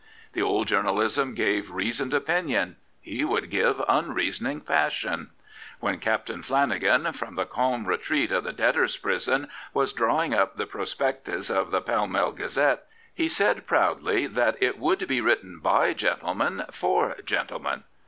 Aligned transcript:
The 0.33 0.41
old 0.41 0.67
journalism 0.67 1.35
gave 1.35 1.69
reasoned 1.69 2.11
opinion; 2.11 2.77
he 2.99 3.23
would 3.23 3.51
give 3.51 3.83
unreasoning 3.87 4.61
passion. 4.61 5.29
When 5.79 5.99
Captain 5.99 6.41
Flanagan, 6.41 7.13
from 7.13 7.35
the 7.35 7.45
calm 7.45 7.85
retreat 7.85 8.31
of 8.31 8.43
the 8.43 8.51
debtors' 8.51 8.97
prison, 8.97 9.47
was 9.75 9.93
drawing 9.93 10.33
up 10.33 10.57
the 10.57 10.65
prospectus 10.65 11.51
of 11.51 11.69
the 11.69 11.81
Pall 11.81 12.07
Mall 12.07 12.31
Gazette, 12.31 12.87
he 13.13 13.29
said 13.29 13.67
proudly 13.67 14.25
that 14.25 14.57
it' 14.59 14.79
would 14.79 15.07
be 15.07 15.21
written 15.21 15.59
by 15.59 15.93
gentlemen 15.93 16.65
for 16.71 17.15
gentlemen.' 17.23 17.83